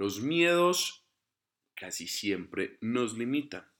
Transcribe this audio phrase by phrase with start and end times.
[0.00, 1.04] Los miedos
[1.74, 3.70] casi siempre nos limitan.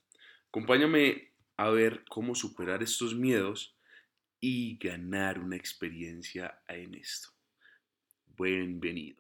[0.48, 3.75] Acompáñame a ver cómo superar estos miedos
[4.38, 7.30] y ganar una experiencia en esto.
[8.37, 9.20] Bienvenido.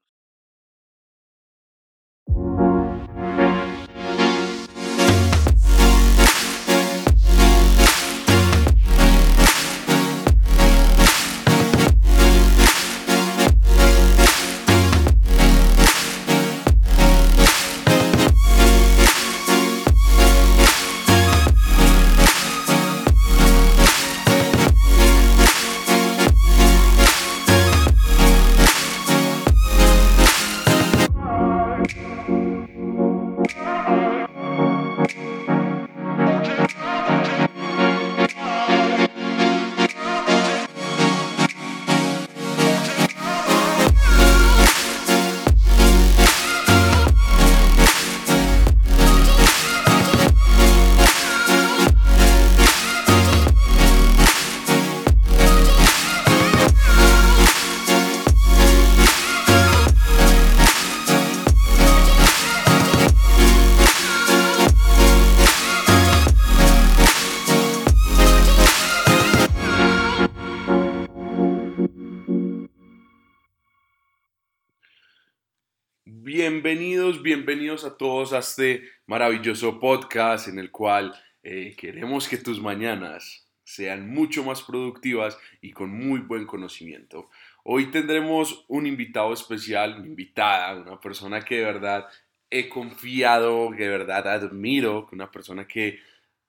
[77.22, 83.46] Bienvenidos, a todos a este maravilloso podcast en el cual eh, queremos que tus mañanas
[83.62, 87.28] sean mucho más productivas y con muy buen conocimiento.
[87.62, 92.06] Hoy tendremos un invitado especial, una invitada, una persona que de verdad
[92.48, 95.98] he confiado, que de verdad admiro, una persona que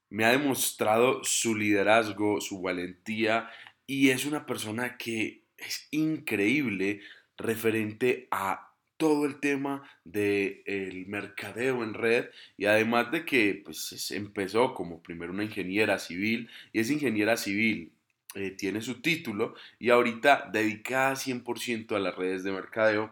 [0.09, 3.50] me ha demostrado su liderazgo, su valentía
[3.85, 7.02] y es una persona que es increíble
[7.35, 8.70] referente a
[9.02, 15.01] todo el tema del el mercadeo en red y además de que pues, empezó como
[15.01, 17.91] primero una ingeniera civil y es ingeniera civil,
[18.35, 23.12] eh, tiene su título y ahorita dedicada 100% a las redes de mercadeo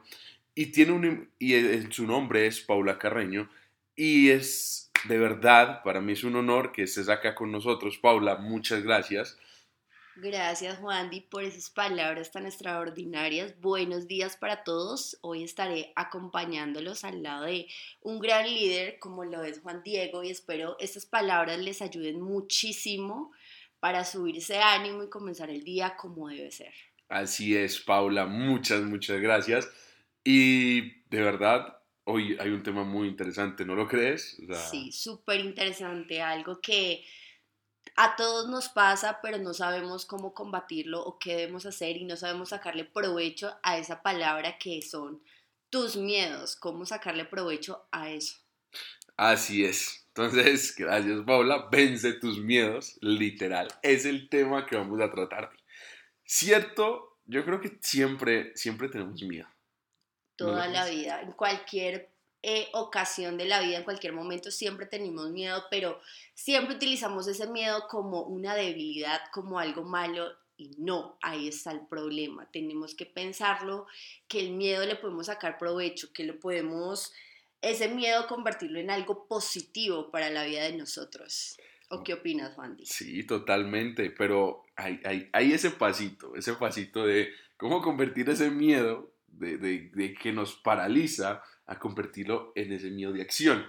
[0.53, 1.55] y, tiene un, y
[1.89, 3.49] su nombre es Paula Carreño
[3.95, 8.35] y es de verdad, para mí es un honor que estés acá con nosotros, Paula,
[8.35, 9.39] muchas gracias.
[10.21, 13.57] Gracias Juan Di por esas palabras tan extraordinarias.
[13.61, 15.17] Buenos días para todos.
[15.21, 17.67] Hoy estaré acompañándolos al lado de
[18.01, 23.31] un gran líder como lo es Juan Diego y espero estas palabras les ayuden muchísimo
[23.79, 26.73] para subir ese ánimo y comenzar el día como debe ser.
[27.07, 28.25] Así es, Paula.
[28.25, 29.71] Muchas, muchas gracias.
[30.25, 34.37] Y de verdad, hoy hay un tema muy interesante, ¿no lo crees?
[34.69, 36.21] Sí, súper interesante.
[36.21, 37.05] Algo que
[37.95, 42.15] a todos nos pasa, pero no sabemos cómo combatirlo o qué debemos hacer y no
[42.17, 45.21] sabemos sacarle provecho a esa palabra que son
[45.69, 48.37] tus miedos, cómo sacarle provecho a eso.
[49.17, 50.05] Así es.
[50.07, 53.67] Entonces, gracias Paula, vence tus miedos, literal.
[53.81, 55.51] Es el tema que vamos a tratar.
[56.23, 59.47] Cierto, yo creo que siempre, siempre tenemos miedo.
[60.35, 62.09] Toda la vida, en cualquier
[62.41, 65.99] eh, ocasión de la vida, en cualquier momento, siempre tenemos miedo, pero
[66.33, 70.31] siempre utilizamos ese miedo como una debilidad, como algo malo.
[70.55, 72.49] Y no, ahí está el problema.
[72.51, 73.87] Tenemos que pensarlo,
[74.27, 77.13] que el miedo le podemos sacar provecho, que lo podemos,
[77.61, 81.57] ese miedo convertirlo en algo positivo para la vida de nosotros.
[81.89, 82.77] ¿O qué opinas, Juan?
[82.83, 89.11] Sí, totalmente, pero hay, hay, hay, ese pasito, ese pasito de cómo convertir ese miedo
[89.39, 93.65] de, de, que nos paraliza a convertirlo en ese miedo de acción.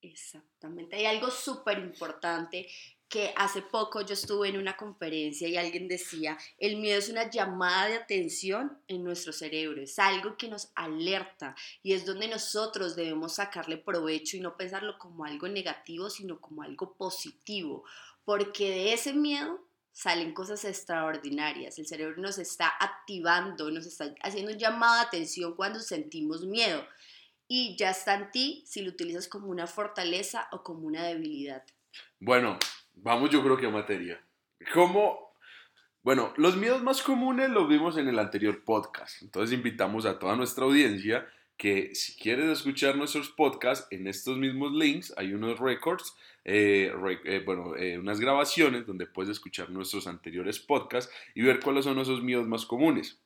[0.00, 0.96] Exactamente.
[0.96, 2.66] Hay algo súper importante
[3.12, 7.30] que hace poco yo estuve en una conferencia y alguien decía, el miedo es una
[7.30, 12.96] llamada de atención en nuestro cerebro, es algo que nos alerta y es donde nosotros
[12.96, 17.84] debemos sacarle provecho y no pensarlo como algo negativo, sino como algo positivo,
[18.24, 21.78] porque de ese miedo salen cosas extraordinarias.
[21.78, 26.84] El cerebro nos está activando, nos está haciendo un llamado de atención cuando sentimos miedo.
[27.46, 31.62] Y ya está en ti si lo utilizas como una fortaleza o como una debilidad.
[32.18, 32.58] Bueno,
[32.94, 34.24] vamos yo creo que a materia.
[34.72, 35.32] ¿Cómo?
[36.02, 39.22] Bueno, los miedos más comunes los vimos en el anterior podcast.
[39.22, 41.28] Entonces invitamos a toda nuestra audiencia
[41.62, 46.12] que si quieres escuchar nuestros podcasts, en estos mismos links hay unos records,
[46.44, 46.92] eh,
[47.24, 52.00] eh, bueno, eh, unas grabaciones donde puedes escuchar nuestros anteriores podcasts y ver cuáles son
[52.00, 53.20] esos miedos más comunes.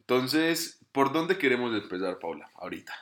[0.00, 2.94] Entonces, ¿por dónde queremos empezar, Paula, ahorita?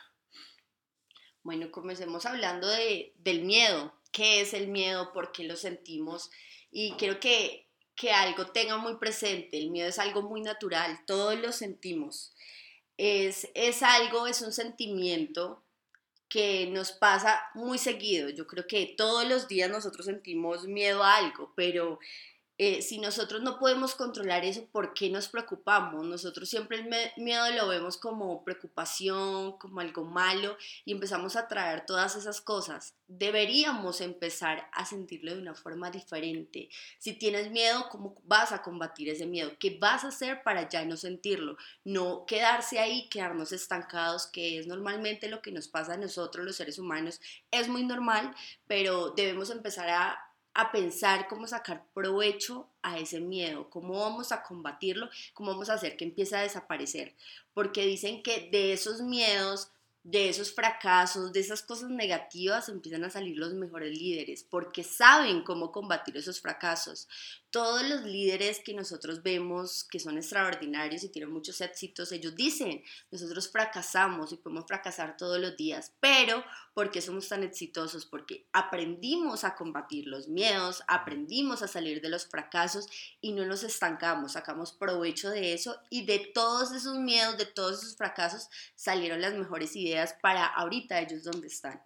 [1.44, 3.94] Bueno, comencemos hablando de, del miedo.
[4.10, 5.12] ¿Qué es el miedo?
[5.12, 6.32] ¿Por qué lo sentimos?
[6.72, 9.56] Y quiero que, que algo tenga muy presente.
[9.56, 12.34] El miedo es algo muy natural, todos lo sentimos
[12.96, 15.62] es, es algo, es un sentimiento
[16.28, 18.28] que nos pasa muy seguido.
[18.28, 21.98] Yo creo que todos los días nosotros sentimos miedo a algo, pero
[22.56, 26.06] eh, si nosotros no podemos controlar eso, ¿por qué nos preocupamos?
[26.06, 31.84] Nosotros siempre el miedo lo vemos como preocupación, como algo malo y empezamos a traer
[31.84, 32.94] todas esas cosas.
[33.08, 36.68] Deberíamos empezar a sentirlo de una forma diferente.
[36.98, 39.50] Si tienes miedo, ¿cómo vas a combatir ese miedo?
[39.58, 41.56] ¿Qué vas a hacer para ya no sentirlo?
[41.82, 46.54] No quedarse ahí, quedarnos estancados, que es normalmente lo que nos pasa a nosotros los
[46.54, 47.20] seres humanos.
[47.50, 48.32] Es muy normal,
[48.68, 50.23] pero debemos empezar a
[50.54, 55.74] a pensar cómo sacar provecho a ese miedo, cómo vamos a combatirlo, cómo vamos a
[55.74, 57.14] hacer que empiece a desaparecer.
[57.52, 59.72] Porque dicen que de esos miedos
[60.04, 65.42] de esos fracasos, de esas cosas negativas, empiezan a salir los mejores líderes, porque saben
[65.42, 67.08] cómo combatir esos fracasos.
[67.48, 72.84] Todos los líderes que nosotros vemos que son extraordinarios y tienen muchos éxitos, ellos dicen,
[73.10, 78.04] nosotros fracasamos y podemos fracasar todos los días, pero ¿por qué somos tan exitosos?
[78.04, 82.88] Porque aprendimos a combatir los miedos, aprendimos a salir de los fracasos
[83.20, 87.82] y no nos estancamos, sacamos provecho de eso y de todos esos miedos, de todos
[87.82, 91.80] esos fracasos salieron las mejores ideas para ahorita ellos donde están.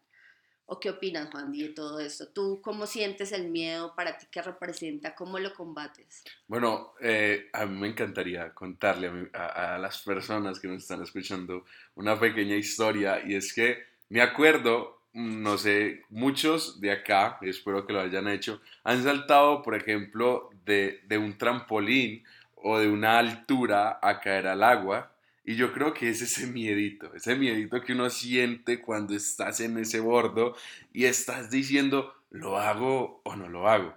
[0.70, 2.28] ¿O qué opinas, Juan, de todo esto?
[2.28, 5.14] ¿Tú cómo sientes el miedo para ti qué representa?
[5.14, 6.22] ¿Cómo lo combates?
[6.46, 11.64] Bueno, eh, a mí me encantaría contarle a, a, las personas que nos están escuchando
[11.94, 17.92] una pequeña historia y es que me acuerdo, no sé, muchos de acá, espero que
[17.92, 22.24] lo hayan hecho, han saltado, por ejemplo, de, de un trampolín
[22.54, 25.12] o de una altura a caer al agua
[25.48, 29.78] y yo creo que es ese miedito, ese miedito que uno siente cuando estás en
[29.78, 30.54] ese bordo
[30.92, 33.94] y estás diciendo, ¿lo hago o no lo hago?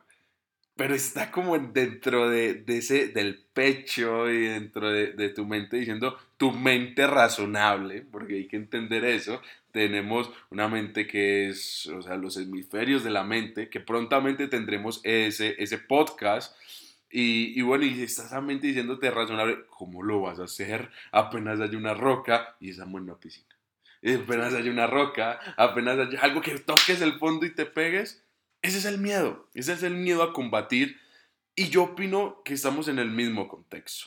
[0.78, 6.18] Pero está como dentro de, ese, del pecho y dentro de, de, tu mente diciendo,
[6.38, 9.42] tu mente razonable, porque hay que entender eso.
[9.72, 15.02] Tenemos una mente que es, o sea, los hemisferios de la mente, que prontamente tendremos
[15.04, 16.56] ese, ese podcast
[17.14, 20.90] y, bueno, y estás a mente diciéndote razonable, ¿cómo lo vas a hacer?
[21.12, 23.54] Apenas hay una roca y esa en la piscina.
[24.02, 28.24] apenas hay una roca, apenas hay algo que toques el fondo y te pegues.
[28.62, 31.00] Ese es el miedo, ese es el miedo a combatir.
[31.54, 34.06] Y yo opino que estamos en el mismo contexto.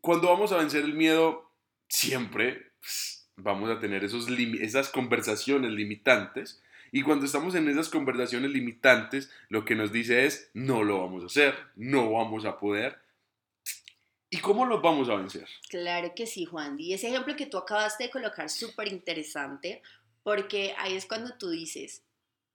[0.00, 1.52] Cuando vamos a vencer el miedo,
[1.88, 6.62] siempre pues, vamos a tener esos esas conversaciones limitantes
[6.92, 11.22] y cuando estamos en esas conversaciones limitantes, lo que nos dice es, no lo vamos
[11.22, 12.98] a hacer, no vamos a poder.
[14.30, 15.48] ¿Y cómo lo vamos a vencer?
[15.68, 16.78] Claro que sí, Juan.
[16.78, 19.82] Y ese ejemplo que tú acabaste de colocar súper interesante,
[20.22, 22.02] porque ahí es cuando tú dices,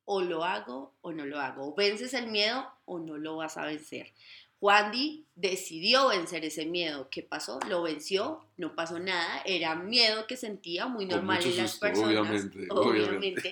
[0.05, 3.57] o lo hago o no lo hago, o vences el miedo o no lo vas
[3.57, 4.11] a vencer.
[4.61, 4.91] Juan
[5.33, 7.09] decidió vencer ese miedo.
[7.09, 7.59] ¿Qué pasó?
[7.67, 12.11] Lo venció, no pasó nada, era miedo que sentía, muy normal en las personas.
[12.11, 13.51] Obviamente, obviamente.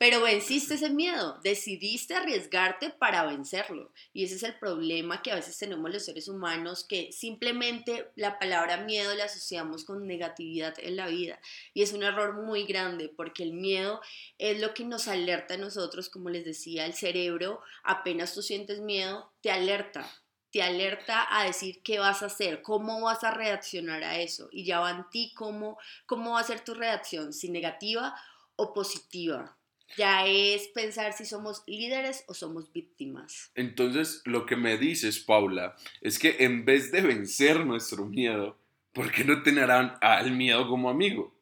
[0.00, 3.92] Pero venciste ese miedo, decidiste arriesgarte para vencerlo.
[4.12, 8.40] Y ese es el problema que a veces tenemos los seres humanos, que simplemente la
[8.40, 11.38] palabra miedo la asociamos con negatividad en la vida.
[11.72, 14.00] Y es un error muy grande porque el miedo
[14.38, 18.80] es lo que nos alerta a nosotros, como les decía, el cerebro, apenas tú sientes
[18.80, 20.10] miedo, te alerta
[20.50, 24.64] te alerta a decir qué vas a hacer, cómo vas a reaccionar a eso y
[24.64, 28.14] ya va en ti cómo, cómo va a ser tu reacción, si negativa
[28.56, 29.56] o positiva.
[29.96, 33.50] Ya es pensar si somos líderes o somos víctimas.
[33.54, 38.58] Entonces, lo que me dices, Paula, es que en vez de vencer nuestro miedo,
[38.92, 41.34] ¿por qué no tenerán al miedo como amigo?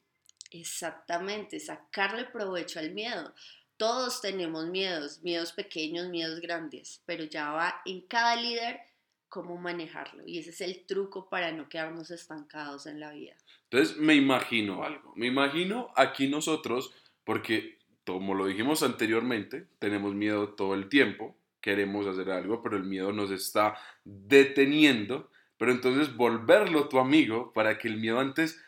[0.52, 3.34] Exactamente, sacarle provecho al miedo.
[3.76, 8.80] Todos tenemos miedos, miedos pequeños, miedos grandes, pero ya va en cada líder
[9.28, 10.22] cómo manejarlo.
[10.26, 13.36] Y ese es el truco para no quedarnos estancados en la vida.
[13.64, 15.12] Entonces me imagino algo.
[15.16, 16.92] Me imagino aquí nosotros,
[17.24, 22.84] porque como lo dijimos anteriormente, tenemos miedo todo el tiempo, queremos hacer algo, pero el
[22.84, 25.30] miedo nos está deteniendo.
[25.58, 28.62] Pero entonces volverlo tu amigo para que el miedo antes,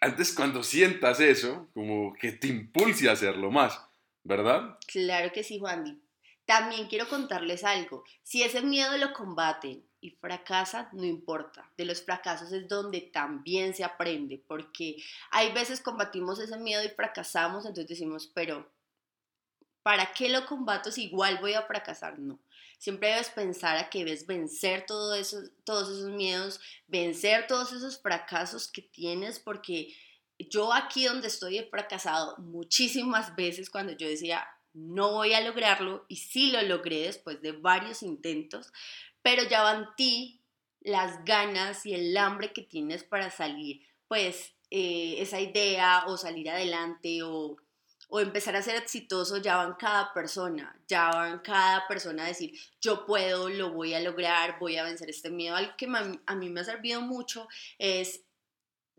[0.00, 3.82] antes cuando sientas eso, como que te impulse a hacerlo más,
[4.22, 4.78] ¿verdad?
[4.86, 6.00] Claro que sí, Juan.
[6.50, 8.02] También quiero contarles algo.
[8.24, 11.70] Si ese miedo lo combaten y fracasan, no importa.
[11.76, 14.96] De los fracasos es donde también se aprende, porque
[15.30, 18.68] hay veces combatimos ese miedo y fracasamos, entonces decimos, pero
[19.84, 22.18] ¿para qué lo combato si igual voy a fracasar?
[22.18, 22.40] No.
[22.78, 28.82] Siempre debes pensar a que debes vencer todos esos miedos, vencer todos esos fracasos que
[28.82, 29.94] tienes, porque
[30.36, 36.04] yo aquí donde estoy he fracasado muchísimas veces cuando yo decía, no voy a lograrlo
[36.08, 38.72] y sí lo logré después de varios intentos,
[39.22, 40.40] pero ya van ti
[40.80, 46.48] las ganas y el hambre que tienes para salir, pues eh, esa idea o salir
[46.48, 47.56] adelante o
[48.10, 52.24] o empezar a ser exitoso ya va en cada persona, ya va en cada persona
[52.24, 55.54] a decir, yo puedo, lo voy a lograr, voy a vencer este miedo.
[55.54, 55.86] Algo que
[56.26, 57.48] a mí me ha servido mucho
[57.78, 58.22] es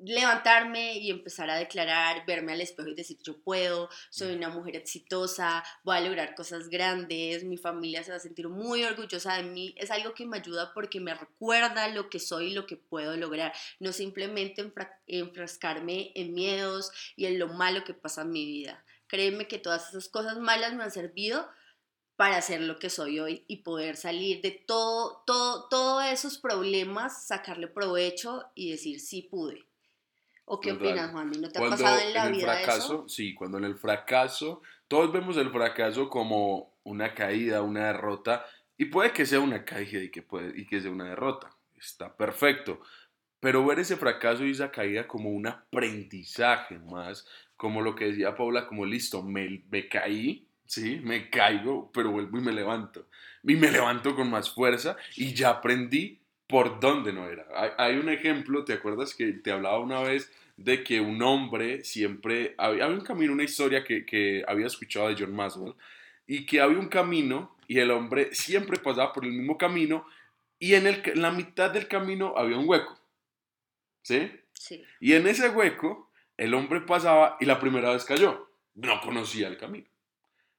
[0.03, 4.75] levantarme y empezar a declarar, verme al espejo y decir yo puedo, soy una mujer
[4.75, 9.43] exitosa, voy a lograr cosas grandes, mi familia se va a sentir muy orgullosa de
[9.43, 12.77] mí, es algo que me ayuda porque me recuerda lo que soy y lo que
[12.77, 14.71] puedo lograr, no simplemente
[15.07, 18.83] enfrascarme en miedos y en lo malo que pasa en mi vida.
[19.07, 21.47] Créeme que todas esas cosas malas me han servido
[22.15, 27.25] para ser lo que soy hoy y poder salir de todo, todo, todos esos problemas,
[27.25, 29.70] sacarle provecho y decir sí pude
[30.53, 31.31] ¿O qué opinas, Juan?
[31.39, 35.37] ¿No te ha pasado en la vida fracaso, Sí, cuando en el fracaso, todos vemos
[35.37, 38.45] el fracaso como una caída, una derrota,
[38.77, 42.17] y puede que sea una caída y que, puede, y que sea una derrota, está
[42.17, 42.81] perfecto,
[43.39, 48.35] pero ver ese fracaso y esa caída como un aprendizaje más, como lo que decía
[48.35, 53.07] Paula, como listo, me, me caí, sí, me caigo, pero vuelvo y me levanto,
[53.41, 57.47] y me levanto con más fuerza y ya aprendí por dónde no era.
[57.55, 61.83] Hay, hay, un ejemplo, ¿te acuerdas que te hablaba una vez de que un hombre
[61.83, 65.75] siempre, había, un camino, una historia que, había escuchado de John Maswell,
[66.27, 70.05] y que había un camino y el hombre siempre pasaba por el mismo camino
[70.59, 72.97] y en, el, la mitad del camino había un hueco.
[74.03, 74.31] ¿Sí?
[74.53, 74.85] Sí.
[74.99, 78.49] Y en ese hueco el hombre pasaba y la primera vez cayó.
[78.75, 79.87] No conocía el camino.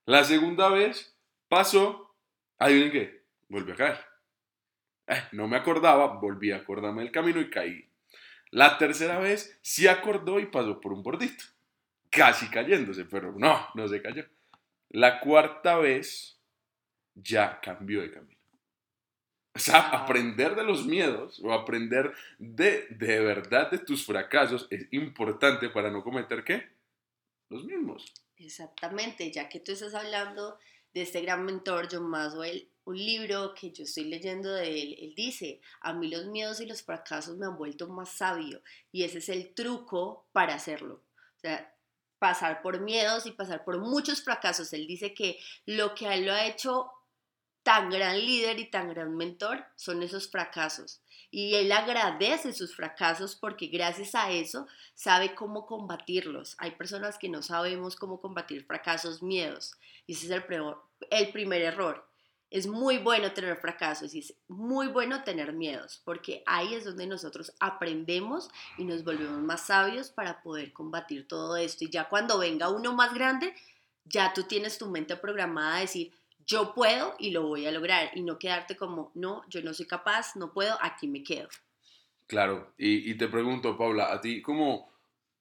[0.05, 1.17] La segunda vez
[1.49, 2.15] pasó,
[2.59, 3.99] adivinen qué, volvió a caer.
[5.07, 7.92] Eh, no me acordaba, volví a acordarme del camino y caí
[8.53, 11.43] la tercera vez sí acordó y pasó por un bordito,
[12.11, 14.27] casi cayéndose, pero no, no se cayó.
[14.91, 16.39] La cuarta vez
[17.15, 18.41] ya cambió de camino.
[19.55, 24.87] O sea, aprender de los miedos o aprender de, de verdad de tus fracasos es
[24.93, 26.69] importante para no cometer qué?
[27.49, 28.13] Los mismos.
[28.37, 30.59] Exactamente, ya que tú estás hablando
[30.95, 35.15] de este gran mentor John Maswell, un libro que yo estoy leyendo de él, él
[35.15, 39.19] dice, a mí los miedos y los fracasos me han vuelto más sabio y ese
[39.19, 41.03] es el truco para hacerlo.
[41.37, 41.73] O sea,
[42.19, 44.73] pasar por miedos y pasar por muchos fracasos.
[44.73, 46.93] Él dice que lo que a él lo ha hecho
[47.63, 51.01] tan gran líder y tan gran mentor son esos fracasos.
[51.31, 56.57] Y él agradece sus fracasos porque gracias a eso sabe cómo combatirlos.
[56.59, 59.73] Hay personas que no sabemos cómo combatir fracasos, miedos.
[60.07, 60.31] Y ese es
[61.11, 62.07] el, primer error
[62.53, 67.07] es muy bueno tener fracasos y es muy bueno tener miedos, porque ahí es donde
[67.07, 71.85] nosotros aprendemos y nos volvemos más sabios para poder combatir todo esto.
[71.85, 73.55] Y ya cuando venga uno más grande,
[74.05, 76.13] ya tú tienes tu mente programada a decir,
[76.47, 79.87] yo puedo y lo voy a lograr, y no quedarte como, no, yo no soy
[79.87, 81.49] capaz, no puedo, aquí me quedo.
[82.27, 84.91] Claro, y, te pregunto, Paula, a ti, ¿cómo,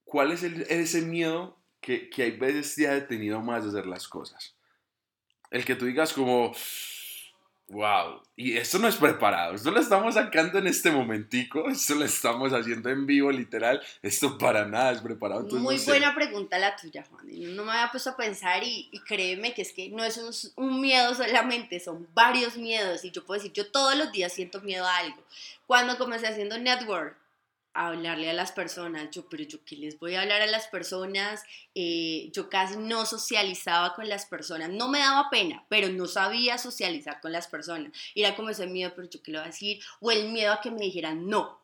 [0.04, 4.08] ¿cuál es ese miedo que, que hay veces te ha detenido más de hacer las
[4.08, 4.56] cosas?
[5.52, 6.54] El que tú digas como,
[7.72, 12.04] Wow, y esto no es preparado, esto lo estamos sacando en este momentico, esto lo
[12.04, 15.48] estamos haciendo en vivo, literal, esto para nada es preparado.
[15.58, 19.62] Muy buena pregunta la tuya, Juan, no me había puesto a pensar y, créeme que
[19.62, 23.54] es que no es un, un, miedo solamente, son varios miedos y yo puedo decir,
[23.54, 25.24] yo todos los días siento miedo a algo.
[25.66, 27.21] Cuando comencé haciendo network,
[27.74, 29.10] hablarle a las personas.
[29.12, 31.44] Yo, pero yo qué les voy a hablar a las personas.
[31.76, 34.70] Eh, yo casi no socializaba con las personas.
[34.70, 37.92] No me daba pena, pero no sabía socializar con las personas.
[38.16, 39.80] Era como ese miedo, pero yo qué le voy a decir.
[40.00, 41.60] O el miedo a que me dijeran no.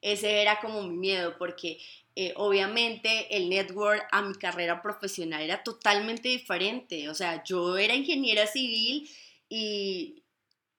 [0.00, 1.78] Ese era como mi miedo, porque
[2.14, 7.08] eh, obviamente el network a mi carrera profesional era totalmente diferente.
[7.08, 9.08] O sea, yo era ingeniera civil
[9.48, 10.21] y,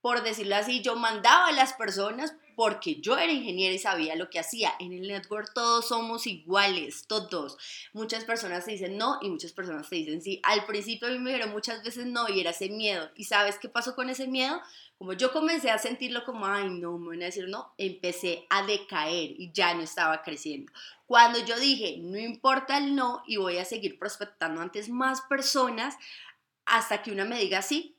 [0.04, 4.30] por decirlo así, yo mandaba a las personas porque yo era ingeniera y sabía lo
[4.30, 4.74] que hacía.
[4.82, 7.58] En el network todos somos iguales, todos.
[7.94, 10.42] Muchas personas te dicen no y muchas personas te dicen sí.
[10.44, 13.12] Al principio a mí me dijeron muchas veces no y era ese miedo.
[13.16, 14.60] ¿Y sabes qué pasó con ese miedo?
[14.98, 18.66] Como yo comencé a sentirlo como, ay, no, me van a decir no, empecé a
[18.66, 20.74] decaer y ya no estaba creciendo.
[21.06, 25.96] Cuando yo dije, no importa el no y voy a seguir prospectando antes más personas
[26.66, 27.93] hasta que una me diga sí,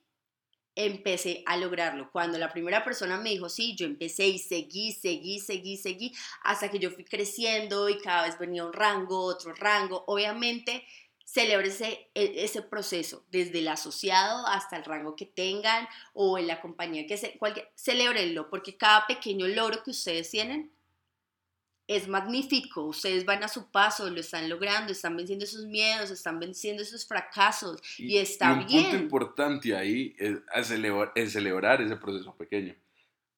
[0.77, 2.11] empecé a lograrlo.
[2.11, 6.71] Cuando la primera persona me dijo sí, yo empecé y seguí, seguí, seguí, seguí, hasta
[6.71, 10.05] que yo fui creciendo y cada vez venía un rango, otro rango.
[10.07, 10.85] Obviamente,
[11.25, 16.61] celebrese e, ese proceso, desde el asociado hasta el rango que tengan o en la
[16.61, 20.74] compañía que se, cualquier, celebrenlo, porque cada pequeño logro que ustedes tienen
[21.87, 26.41] es magnífico, ustedes van a su paso, lo están logrando, están venciendo sus miedos, están
[26.41, 28.83] venciendo sus fracasos y, está y un bien.
[28.83, 32.75] punto importante ahí es, celebrar, ese proceso pequeño.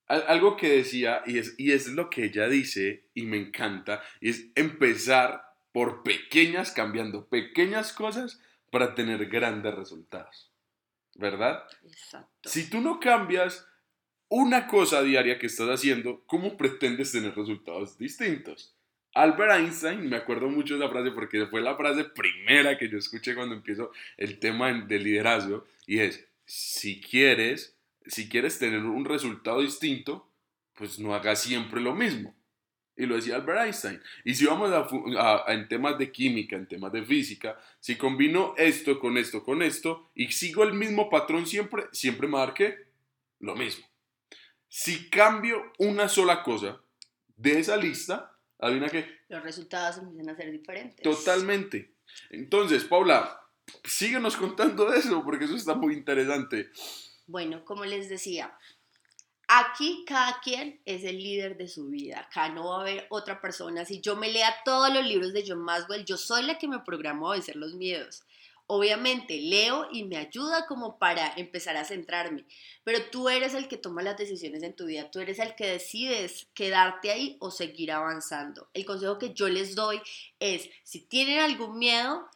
[0.06, 4.46] Algo que decía, y es, y es lo que ella dice, y me encanta, es
[4.54, 10.52] empezar por pequeñas, cambiando pequeñas cosas para tener grandes resultados.
[11.16, 11.64] ¿Verdad?
[11.82, 12.48] Exacto.
[12.48, 13.66] Si tú no cambias
[14.28, 18.74] una cosa diaria que estás haciendo, ¿cómo pretendes tener resultados distintos?
[19.14, 22.98] Albert Einstein, me acuerdo mucho de la frase porque fue la frase primera que yo
[22.98, 27.74] escuché cuando empiezo el tema de liderazgo y es, si quieres,
[28.06, 30.28] si quieres tener un resultado distinto,
[30.74, 32.34] pues no hagas siempre lo mismo.
[32.94, 34.00] Y lo decía Albert Einstein.
[34.24, 38.98] Y si vamos a, en temas de química, en temas de física, si combino esto
[38.98, 42.38] con esto, con esto, y sigo el mismo patrón siempre, siempre me
[43.40, 43.86] lo mismo.
[44.68, 46.80] Si cambio una sola cosa
[47.36, 49.06] de esa lista, adivina qué.
[49.28, 51.02] Los resultados empiezan a ser diferentes.
[51.02, 51.94] Totalmente.
[52.30, 53.40] Entonces, Paula,
[53.84, 56.70] síguenos contando eso, porque eso está muy interesante.
[57.26, 58.56] Bueno, como les decía,
[59.48, 62.20] Aquí cada quien es el líder de su vida.
[62.20, 63.84] Acá no va a haber otra persona.
[63.84, 66.80] Si yo me lea todos los libros de John Maxwell, yo soy la que me
[66.80, 68.24] programó a vencer los miedos.
[68.68, 72.46] Obviamente leo y me ayuda como para empezar a centrarme,
[72.82, 75.66] pero tú eres el que toma las decisiones en tu vida, tú eres el que
[75.66, 78.68] decides quedarte ahí o seguir avanzando.
[78.74, 80.00] El consejo que yo les doy
[80.40, 82.28] es, si tienen algún miedo,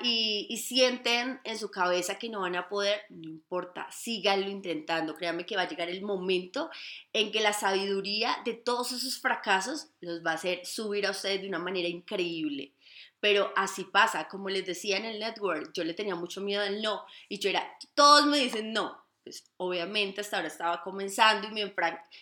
[0.00, 5.14] y, sienten en su cabeza que no van a poder, no importa, síganlo intentando.
[5.14, 6.68] Créanme que va a llegar el momento
[7.12, 11.42] en que la sabiduría de todos esos fracasos los va a hacer subir a ustedes
[11.42, 12.72] de una manera increíble.
[13.20, 16.82] Pero así pasa, como les decía en el network, yo le tenía mucho miedo al
[16.82, 19.04] no y yo era, todos me dicen no.
[19.24, 21.74] Pues obviamente hasta ahora estaba comenzando y me,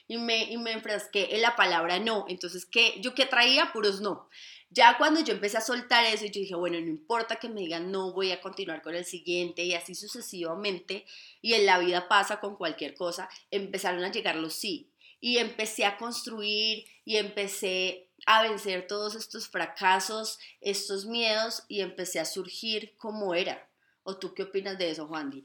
[0.09, 2.25] y me, y me enfrasqué en la palabra no.
[2.29, 2.95] Entonces, ¿qué?
[3.01, 3.73] ¿yo qué traía?
[3.75, 4.31] Puros no.
[4.71, 7.93] Ya cuando yo empecé a soltar eso, yo dije, bueno, no importa que me digan
[7.93, 11.05] no, voy a continuar con el siguiente y así sucesivamente.
[11.43, 14.91] Y en la vida pasa con cualquier cosa, empezaron a llegar los sí.
[15.21, 22.21] Y empecé a construir y empecé a vencer todos estos fracasos, estos miedos y empecé
[22.21, 23.69] a surgir como era.
[24.03, 25.43] ¿O tú qué opinas de eso, Juan?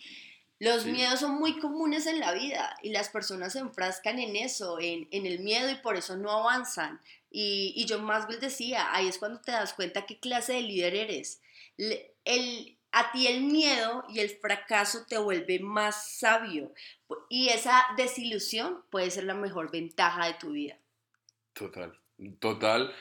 [0.60, 4.78] Los miedos son muy comunes en la vida y las personas se enfrascan en eso,
[4.82, 7.00] en, en el miedo y por eso no avanzan.
[7.32, 10.96] Y, y John Maxwell decía, ahí es cuando te das cuenta qué clase de líder
[10.96, 11.42] eres.
[12.26, 16.74] El, a ti el miedo y el fracaso te vuelve más sabio
[17.30, 20.78] y esa desilusión puede ser la mejor ventaja de tu vida.
[21.54, 21.99] Total,
[22.40, 22.94] total.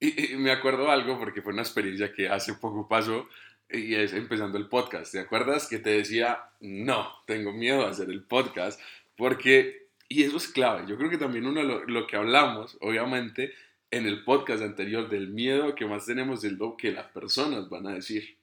[0.00, 3.28] Y, me acuerdo algo porque fue una experiencia que hace poco pasó
[3.70, 5.12] y es empezando el podcast.
[5.12, 8.80] ¿Te acuerdas que te decía, no, tengo miedo a hacer el podcast?
[9.16, 13.54] Porque, y eso es clave, yo creo que también uno lo, lo que hablamos, obviamente,
[13.90, 17.86] en el podcast anterior del miedo que más tenemos es lo que las personas van
[17.86, 18.36] a decir.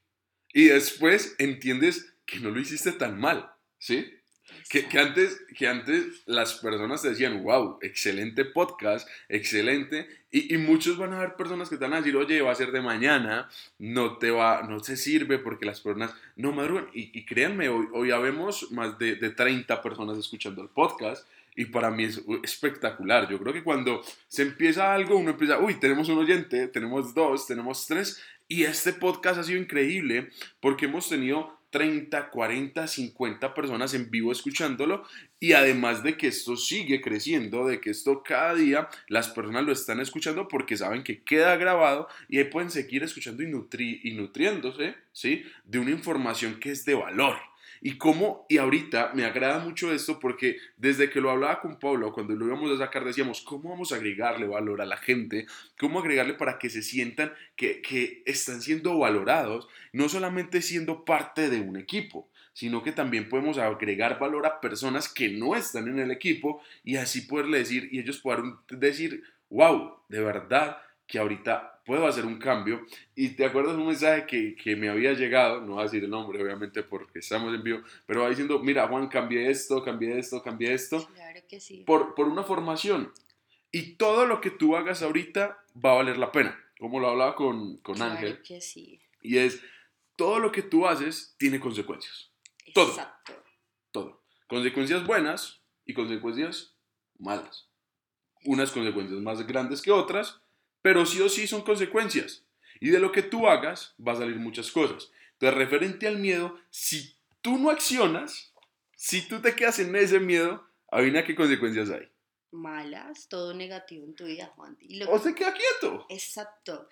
[0.54, 4.12] Y después entiendes que no lo hiciste tan mal, ¿sí?
[4.70, 10.98] Que, antes, que antes las personas te decían, wow, excelente podcast, excelente, y, y, muchos
[10.98, 13.50] van a haber personas que te van a decir, oye, va a ser de mañana,
[13.78, 17.88] no te va, no se sirve porque las personas no madrugan, y, y créanme, hoy,
[17.94, 22.22] hoy ya vemos más de, de 30 personas escuchando el podcast, y para mí es
[22.44, 23.30] espectacular.
[23.30, 27.46] Yo creo que cuando se empieza algo, uno empieza, uy, tenemos un oyente, tenemos dos,
[27.46, 33.96] tenemos tres, y este podcast ha sido increíble porque hemos tenido 30, 40, 50 personas
[33.96, 35.04] en vivo escuchándolo
[35.40, 39.72] y además de que esto sigue creciendo, de que esto cada día las personas lo
[39.72, 44.94] están escuchando porque saben que queda grabado y ahí pueden seguir escuchando y, y nutriéndose,
[45.14, 45.44] ¿sí?
[45.66, 47.38] De una información que es de valor.
[47.86, 52.14] Y cómo, y ahorita me agrada mucho esto porque desde que lo hablaba con Pablo,
[52.14, 55.48] cuando lo íbamos a sacar, decíamos, ¿cómo vamos a agregarle valor a la gente?
[55.78, 61.50] ¿Cómo agregarle para que se sientan que, que están siendo valorados, no solamente siendo parte
[61.50, 62.30] de un equipo?
[62.56, 66.98] sino que también podemos agregar valor a personas que no están en el equipo y
[66.98, 70.78] así poderle decir, y ellos puedan decir, wow, de verdad
[71.14, 72.84] que ahorita puedo hacer un cambio.
[73.14, 76.10] Y te acuerdas un mensaje que, que, me había llegado, no voy a decir el
[76.10, 80.42] nombre obviamente porque estamos en vivo, pero va diciendo, mira Juan, cambié esto, cambié esto,
[80.42, 81.08] cambié esto.
[81.14, 81.84] Claro que sí.
[81.86, 83.14] Por, por una formación.
[83.72, 87.36] Y todo lo que tú hagas ahorita va a valer la pena, como lo hablaba
[87.36, 88.42] con, con claro Ángel.
[88.42, 89.00] que sí.
[89.22, 89.62] Y es,
[90.16, 92.32] todo lo que tú haces tiene consecuencias.
[92.74, 92.90] Todo.
[92.90, 93.34] Exacto.
[93.92, 94.24] Todo.
[94.48, 96.74] Consecuencias buenas y consecuencias
[97.20, 97.70] malas.
[98.46, 100.43] Unas consecuencias más grandes que otras,
[100.84, 102.44] pero sí o sí son consecuencias.
[102.80, 105.12] Y de lo que tú hagas va a salir muchas cosas.
[105.34, 108.54] Entonces, referente al miedo, si tú no accionas,
[108.96, 112.08] si tú te quedas en ese miedo, adivina qué consecuencias hay.
[112.52, 114.78] Malas, todo negativo en tu vida, Juan.
[114.82, 116.06] Y lo O se queda quieto.
[116.10, 116.88] Exacto.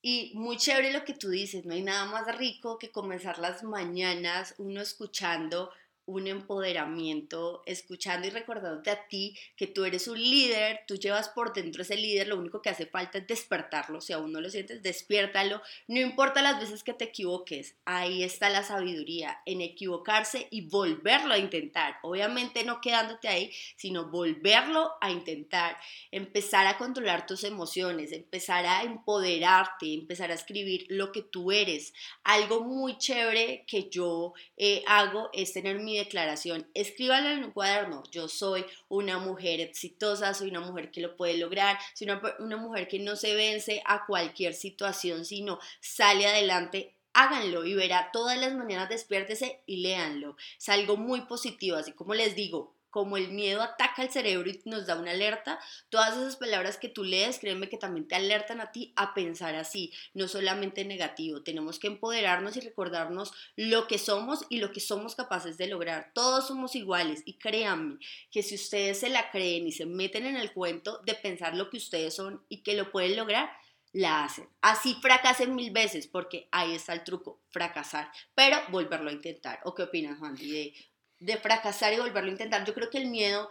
[0.00, 3.62] Y muy chévere lo que tú dices, no hay nada más rico que comenzar las
[3.62, 5.70] mañanas uno escuchando
[6.06, 11.52] un empoderamiento, escuchando y recordándote a ti que tú eres un líder, tú llevas por
[11.52, 14.82] dentro ese líder, lo único que hace falta es despertarlo, si aún no lo sientes,
[14.82, 20.62] despiértalo, no importa las veces que te equivoques, ahí está la sabiduría, en equivocarse y
[20.62, 25.76] volverlo a intentar, obviamente no quedándote ahí, sino volverlo a intentar,
[26.12, 31.92] empezar a controlar tus emociones, empezar a empoderarte, empezar a escribir lo que tú eres,
[32.22, 38.02] algo muy chévere que yo eh, hago es tener mi declaración, escríbala en un cuaderno.
[38.10, 42.56] Yo soy una mujer exitosa, soy una mujer que lo puede lograr, soy una, una
[42.56, 48.38] mujer que no se vence a cualquier situación, sino sale adelante háganlo y verá todas
[48.38, 50.36] las mañanas despiértese y léanlo.
[50.58, 54.58] Es algo muy positivo, así como les digo, como el miedo ataca al cerebro y
[54.64, 58.58] nos da una alerta, todas esas palabras que tú lees, créeme que también te alertan
[58.58, 61.42] a ti a pensar así, no solamente negativo.
[61.42, 66.10] Tenemos que empoderarnos y recordarnos lo que somos y lo que somos capaces de lograr.
[66.14, 67.98] Todos somos iguales y créanme
[68.30, 71.68] que si ustedes se la creen y se meten en el cuento de pensar lo
[71.68, 73.50] que ustedes son y que lo pueden lograr,
[73.92, 74.48] la hacen.
[74.62, 79.60] Así fracasen mil veces, porque ahí está el truco, fracasar, pero volverlo a intentar.
[79.64, 80.34] ¿O qué opinas, Juan?
[80.34, 80.72] De,
[81.18, 82.64] de fracasar y volverlo a intentar.
[82.64, 83.50] Yo creo que el miedo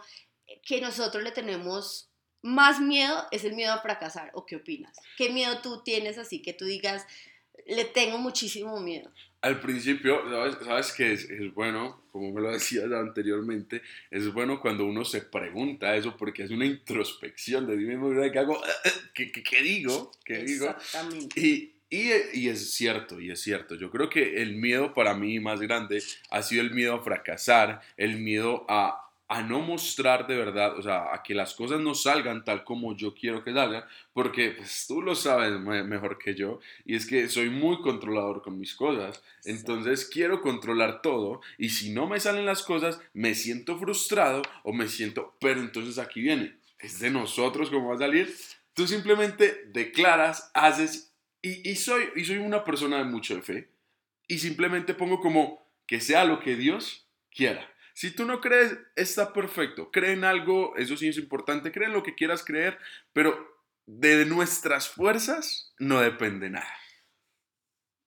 [0.64, 2.10] que nosotros le tenemos
[2.42, 4.30] más miedo es el miedo a fracasar.
[4.34, 4.96] ¿O qué opinas?
[5.16, 7.06] ¿Qué miedo tú tienes así que tú digas,
[7.66, 9.10] le tengo muchísimo miedo?
[9.40, 10.22] Al principio,
[10.64, 15.96] sabes, que es, bueno, como me lo decías anteriormente, es bueno cuando uno se pregunta
[15.96, 18.60] eso porque es una introspección de mí mismo, ¿qué hago?
[19.14, 20.12] ¿Qué, qué, qué digo?
[20.24, 20.70] ¿Qué digo?
[20.70, 21.40] Exactamente.
[21.40, 23.76] Y, y, es cierto, y es cierto.
[23.76, 27.80] Yo creo que el miedo para mí más grande ha sido el miedo a fracasar,
[27.96, 29.02] el miedo a,
[29.46, 33.14] no mostrar de verdad, o sea, a que las cosas no salgan tal como yo
[33.14, 37.50] quiero que salgan, porque pues, tú lo sabes mejor que yo, y es que soy
[37.50, 42.62] muy controlador con mis cosas, entonces quiero controlar todo, y si no me salen las
[42.62, 47.88] cosas, me siento frustrado o me siento, pero entonces aquí viene, es de nosotros cómo
[47.88, 48.34] va a salir.
[48.74, 51.15] Tú simplemente declaras, haces
[51.48, 53.70] y, soy, y soy una persona de mucha fe.
[54.28, 57.68] Y simplemente pongo como que sea lo que Dios quiera.
[57.94, 59.90] Si tú no crees, está perfecto.
[59.90, 61.72] Cree en algo, eso sí es importante.
[61.72, 62.78] Cree en lo que quieras creer,
[63.12, 63.56] pero
[63.86, 66.74] de nuestras fuerzas no depende nada.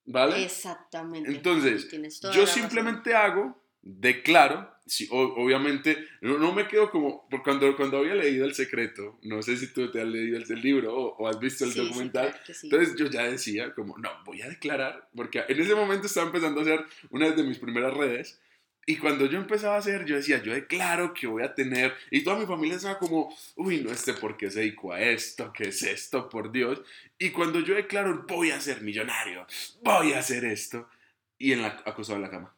[0.06, 0.44] ¿Vale?
[0.44, 1.32] Exactamente.
[1.32, 1.90] Entonces,
[2.34, 3.64] yo simplemente hago
[3.98, 9.42] declaro, sí, obviamente, no, me quedo como, por cuando, cuando había leído El Secreto, no
[9.42, 13.08] sé si tú te has leído el, libro o, has visto el documental, entonces yo
[13.08, 16.86] ya decía como, no, voy a declarar, porque en ese momento estaba empezando a hacer
[17.10, 18.40] una de mis primeras redes,
[18.86, 22.24] y cuando yo empezaba a hacer, yo decía, yo declaro que voy a tener, y
[22.24, 25.54] toda mi familia estaba como, uy, no, este, ¿por qué se dedicó a esto?
[25.54, 26.28] ¿Qué es esto?
[26.28, 26.82] Por Dios.
[27.20, 29.46] Y cuando yo declaro, voy a ser millonario,
[29.84, 30.90] voy a hacer esto,
[31.38, 32.56] y en la, acostado en la cama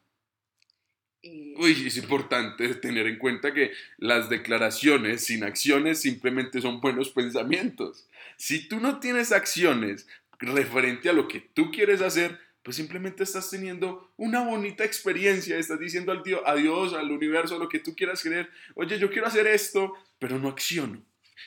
[1.23, 8.07] Uy, es importante tener en cuenta que las declaraciones sin acciones simplemente son buenos pensamientos.
[8.37, 10.07] Si tú no tienes acciones
[10.39, 15.79] referente a lo que tú quieres hacer, pues simplemente estás teniendo una bonita experiencia, estás
[15.79, 19.27] diciendo al Dios, a Dios, al universo, lo que tú quieras creer, oye, yo quiero
[19.27, 21.03] hacer esto, pero no acciono.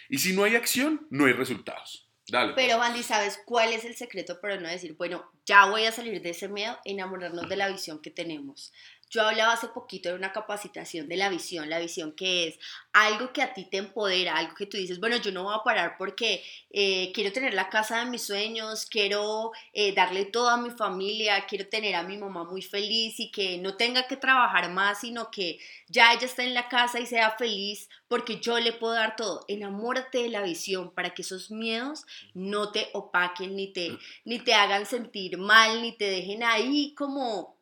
[0.09, 2.09] Y si no hay acción, no hay resultados.
[2.27, 2.55] Dale.
[2.55, 6.23] Pero, Bandy, ¿sabes cuál es el secreto para no decir, bueno, ya voy a salir
[6.23, 8.73] de ese miedo, enamorarnos de la visión que tenemos?
[9.11, 12.59] Yo hablaba hace poquito de una capacitación de la visión, la visión que es
[12.93, 15.63] algo que a ti te empodera, algo que tú dices, bueno, yo no voy a
[15.63, 20.57] parar porque eh, quiero tener la casa de mis sueños, quiero eh, darle todo a
[20.57, 24.71] mi familia, quiero tener a mi mamá muy feliz y que no tenga que trabajar
[24.71, 28.73] más, sino que ya ella está en la casa y sea feliz porque yo le
[28.73, 29.45] puedo dar todo.
[29.49, 34.55] Enamórate de la visión para que esos miedos no te opaquen ni te, ni te
[34.55, 37.54] hagan sentir mal, ni te dejen ahí como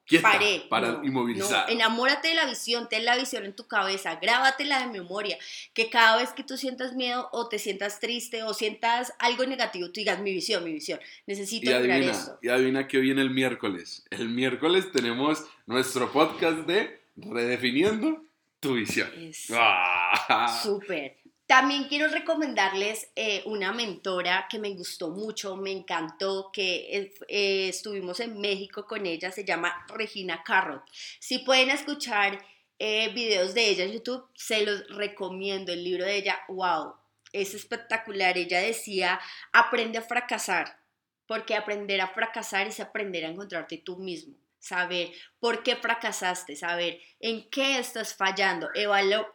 [0.68, 1.70] para inmovilizar.
[1.70, 5.38] enamórate de la visión, ten la visión en tu cabeza, grábatela de memoria,
[5.75, 9.87] que cada vez que tú sientas miedo o te sientas triste o sientas algo negativo,
[9.88, 12.38] tú digas mi visión, mi visión, necesito y lograr adivina, eso.
[12.42, 14.05] Y adivina que viene el miércoles.
[14.11, 18.25] El miércoles tenemos nuestro podcast de Redefiniendo
[18.61, 19.11] tu visión.
[19.53, 20.61] ¡Ah!
[20.62, 21.21] Súper.
[21.53, 28.21] También quiero recomendarles eh, una mentora que me gustó mucho, me encantó, que eh, estuvimos
[28.21, 30.83] en México con ella, se llama Regina Carrot.
[31.21, 32.43] Si pueden escuchar
[32.79, 35.75] eh, videos de ella en YouTube, se los recomiendo.
[35.75, 36.95] El libro de ella, wow,
[37.35, 38.38] es espectacular.
[38.38, 39.21] Ella decía,
[39.53, 40.79] aprende a fracasar,
[41.27, 47.01] porque aprender a fracasar es aprender a encontrarte tú mismo saber por qué fracasaste, saber
[47.18, 48.68] en qué estás fallando,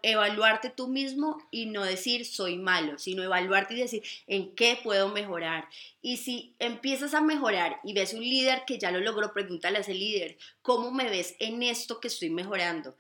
[0.02, 5.10] evaluarte tú mismo y no decir soy malo, sino evaluarte y decir en qué puedo
[5.10, 5.68] mejorar.
[6.02, 9.82] Y si empiezas a mejorar y ves un líder que ya lo logró, pregúntale a
[9.82, 12.96] ese líder, ¿cómo me ves en esto que estoy mejorando?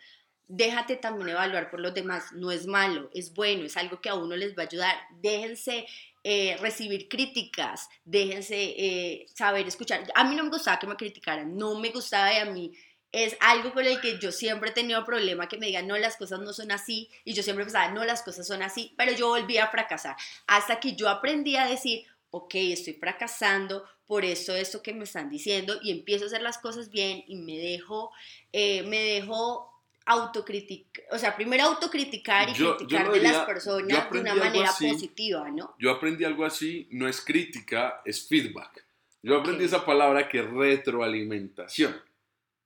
[0.50, 2.32] déjate también evaluar por los demás.
[2.32, 4.96] No es malo, es bueno, es algo que a uno les va a ayudar.
[5.20, 5.86] Déjense
[6.30, 10.04] eh, recibir críticas, déjense eh, saber escuchar.
[10.14, 12.74] A mí no me gustaba que me criticaran, no me gustaba y a mí
[13.14, 16.18] es algo con el que yo siempre he tenido problema, que me digan, no, las
[16.18, 19.30] cosas no son así, y yo siempre pensaba, no, las cosas son así, pero yo
[19.30, 24.84] volví a fracasar, hasta que yo aprendí a decir, ok, estoy fracasando, por eso esto
[24.84, 28.12] que me están diciendo, y empiezo a hacer las cosas bien, y me dejo,
[28.52, 29.77] eh, me dejo
[30.08, 35.76] autocriticar, o sea, primero autocriticar y criticar de las personas de una manera positiva, ¿no?
[35.78, 38.86] Yo aprendí algo así, no es crítica, es feedback.
[39.22, 41.96] Yo aprendí esa palabra que es retroalimentación.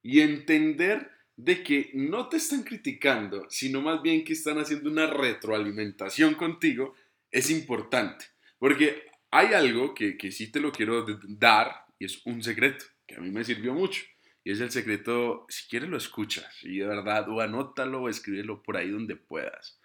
[0.04, 5.08] Y entender de que no te están criticando, sino más bien que están haciendo una
[5.08, 6.94] retroalimentación contigo,
[7.32, 8.26] es importante.
[8.60, 13.16] Porque hay algo que, que sí te lo quiero dar y es un secreto que
[13.16, 14.04] a mí me sirvió mucho.
[14.44, 18.64] Y es el secreto, si quieres lo escuchas, y de verdad, o anótalo o escríbelo
[18.64, 19.80] por ahí donde puedas.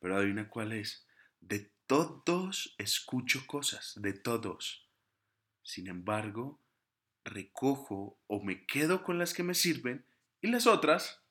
[0.00, 1.06] Pero adivina cuál es.
[1.40, 4.86] De todos escucho cosas, de todos.
[5.62, 6.60] Sin embargo,
[7.24, 10.04] recojo o me quedo con las que me sirven
[10.40, 11.22] y las otras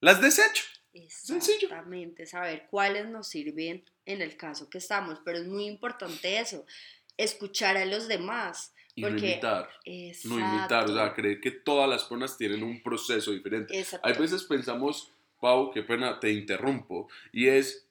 [0.00, 0.64] las desecho.
[0.92, 6.66] Exactamente, saber cuáles nos sirven en el caso que estamos, pero es muy importante eso,
[7.16, 9.68] escuchar a los demás, y no imitar.
[10.24, 13.84] No imitar, o sea, creer que todas las personas tienen un proceso diferente.
[14.02, 17.86] Hay veces pensamos, Pau, qué pena, te interrumpo, y es,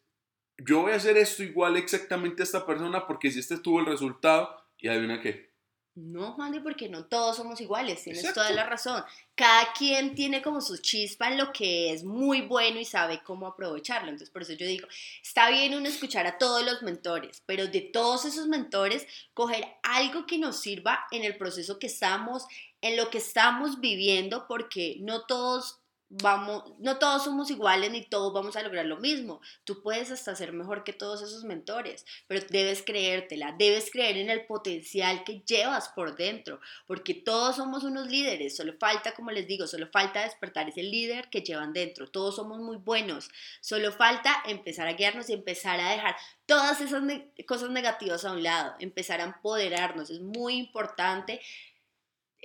[0.57, 3.85] yo voy a hacer esto igual exactamente a esta persona porque si este tuvo el
[3.85, 5.52] resultado, y adivina qué,
[5.95, 9.03] no, Juan, porque no todos somos iguales, tienes toda la razón.
[9.35, 13.45] Cada quien tiene como su chispa en lo que es muy bueno y sabe cómo
[13.45, 14.09] aprovecharlo.
[14.09, 14.87] Entonces, por eso yo digo,
[15.21, 20.25] está bien uno escuchar a todos los mentores, pero de todos esos mentores, coger algo
[20.25, 22.45] que nos sirva en el proceso que estamos,
[22.81, 25.82] en lo que estamos viviendo, porque no todos
[26.21, 29.41] vamos, no todos somos iguales ni todos vamos a lograr lo mismo.
[29.63, 34.29] Tú puedes hasta ser mejor que todos esos mentores, pero debes creértela, debes creer en
[34.29, 39.47] el potencial que llevas por dentro, porque todos somos unos líderes, solo falta, como les
[39.47, 42.07] digo, solo falta despertar ese líder que llevan dentro.
[42.07, 43.29] Todos somos muy buenos,
[43.61, 47.01] solo falta empezar a guiarnos y empezar a dejar todas esas
[47.47, 50.11] cosas negativas a un lado, empezar a empoderarnos.
[50.11, 51.41] Es muy importante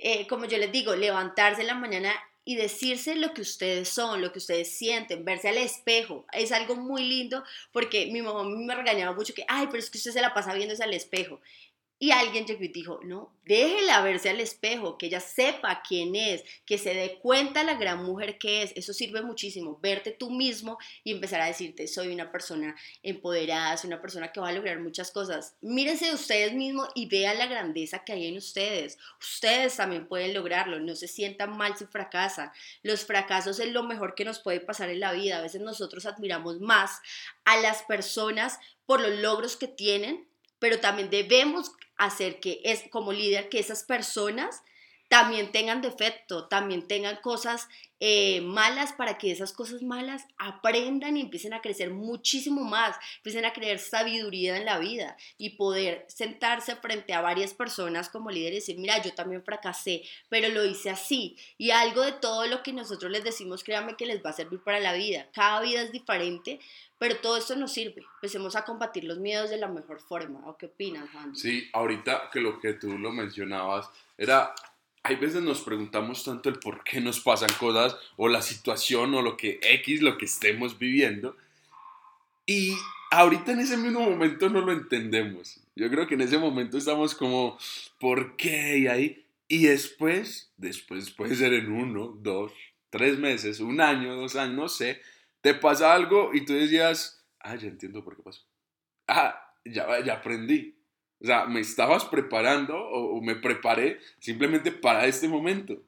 [0.01, 2.13] eh, como yo les digo, levantarse en la mañana
[2.45, 6.25] y decirse lo que ustedes son, lo que ustedes sienten, verse al espejo.
[6.33, 9.97] Es algo muy lindo porque mi mamá me regañaba mucho que, ay, pero es que
[9.97, 11.41] usted se la pasa viéndose al espejo.
[12.01, 16.43] Y alguien llegó y dijo, no, déjela verse al espejo, que ella sepa quién es,
[16.65, 18.71] que se dé cuenta la gran mujer que es.
[18.77, 23.89] Eso sirve muchísimo, verte tú mismo y empezar a decirte, soy una persona empoderada, soy
[23.89, 25.55] una persona que va a lograr muchas cosas.
[25.59, 28.97] Mírense ustedes mismos y vean la grandeza que hay en ustedes.
[29.19, 32.49] Ustedes también pueden lograrlo, no se sientan mal si fracasan.
[32.81, 35.39] Los fracasos es lo mejor que nos puede pasar en la vida.
[35.39, 37.01] A veces nosotros admiramos más
[37.43, 40.28] a las personas por los logros que tienen
[40.59, 44.61] pero también debemos hacer que es como líder que esas personas
[45.09, 47.67] también tengan defecto, también tengan cosas
[47.99, 53.43] eh, malas para que esas cosas malas aprendan y empiecen a crecer muchísimo más, empiecen
[53.43, 58.53] a crear sabiduría en la vida y poder sentarse frente a varias personas como líder
[58.53, 61.35] y decir, mira, yo también fracasé, pero lo hice así.
[61.57, 64.61] Y algo de todo lo que nosotros les decimos, créanme que les va a servir
[64.61, 65.27] para la vida.
[65.33, 66.59] Cada vida es diferente,
[66.99, 68.03] pero todo esto nos sirve.
[68.15, 70.39] Empecemos a combatir los miedos de la mejor forma.
[70.47, 71.35] ¿O qué opinas, Juan?
[71.35, 74.53] Sí, ahorita que lo que tú lo mencionabas era
[75.03, 79.21] hay veces nos preguntamos tanto el por qué nos pasan cosas o la situación o
[79.21, 81.35] lo que X, lo que estemos viviendo.
[82.45, 82.75] Y
[83.11, 85.59] ahorita en ese mismo momento no lo entendemos.
[85.75, 87.57] Yo creo que en ese momento estamos como,
[87.99, 88.79] ¿por qué?
[88.79, 89.25] Y ahí.
[89.47, 92.51] Y después, después puede ser en uno, dos,
[92.89, 95.01] tres meses, un año, dos años, no sé,
[95.41, 98.43] te pasa algo y tú decías, ah, ya entiendo por qué pasó.
[99.07, 100.75] Ah, ya, ya aprendí.
[101.21, 105.81] O sea, me estabas preparando o, me preparé simplemente para este momento.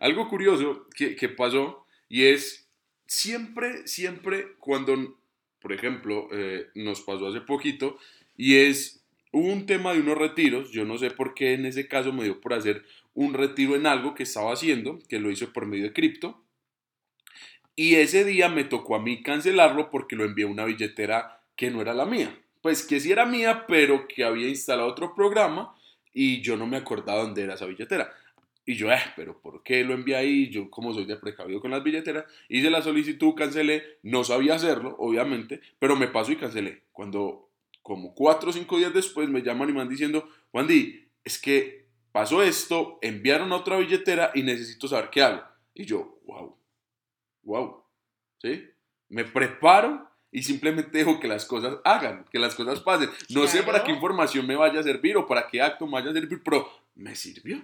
[0.00, 2.66] Algo curioso que, pasó y es
[3.06, 5.18] siempre, siempre cuando,
[5.60, 7.98] por ejemplo, eh, nos pasó hace poquito
[8.36, 12.12] y es un tema de unos retiros, yo no sé por qué en ese caso
[12.12, 15.66] me dio por hacer un retiro en algo que estaba haciendo, que lo hice por
[15.66, 16.42] medio de cripto,
[17.76, 21.70] y ese día me tocó a mí cancelarlo porque lo envié a una billetera que
[21.70, 25.74] no era la mía pues que sí era mía, pero que había instalado otro programa
[26.12, 28.12] y yo no me acordaba dónde era esa billetera.
[28.66, 30.50] Y yo, eh, pero ¿por qué lo envié ahí?
[30.50, 34.94] Yo, como soy de precavido con las billeteras, hice la solicitud, cancelé, no sabía hacerlo,
[34.98, 36.82] obviamente, pero me pasó y cancelé.
[36.92, 37.50] Cuando,
[37.82, 41.40] como cuatro o cinco días después, me llaman y me van diciendo, Juan Di, es
[41.40, 45.42] que pasó esto, enviaron otra billetera y necesito saber qué hago.
[45.72, 46.58] Y yo, wow,
[47.44, 47.84] wow.
[48.42, 48.68] ¿sí?
[49.08, 53.10] Me preparo y simplemente dejo que las cosas hagan, que las cosas pasen.
[53.30, 56.10] No sé para qué información me vaya a servir o para qué acto me vaya
[56.10, 57.62] a servir, pero me sirvió.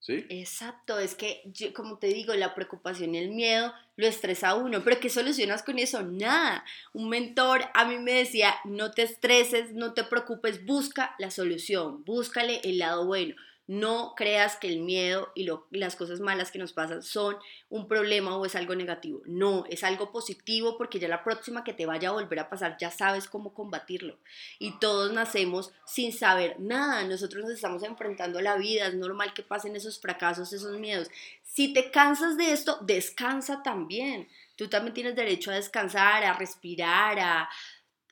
[0.00, 0.24] ¿Sí?
[0.28, 1.42] Exacto, es que
[1.74, 5.64] como te digo, la preocupación y el miedo lo estresa a uno, pero ¿qué solucionas
[5.64, 6.02] con eso?
[6.02, 6.64] Nada.
[6.92, 12.04] Un mentor a mí me decía, no te estreses, no te preocupes, busca la solución,
[12.04, 13.34] búscale el lado bueno.
[13.68, 17.36] No creas que el miedo y las cosas malas que nos pasan son
[17.68, 19.20] un problema o es algo negativo.
[19.26, 22.78] No, es algo positivo porque ya la próxima que te vaya a volver a pasar
[22.80, 24.16] ya sabes cómo combatirlo.
[24.58, 27.04] Y todos nacemos sin saber nada.
[27.04, 28.86] Nosotros nos estamos enfrentando a la vida.
[28.86, 31.10] Es normal que pasen esos fracasos, esos miedos.
[31.44, 34.28] Si te cansas de esto, descansa también.
[34.56, 37.50] Tú también tienes derecho a descansar, a respirar, a